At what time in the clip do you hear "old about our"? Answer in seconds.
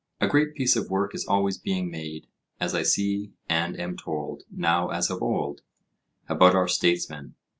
5.21-6.67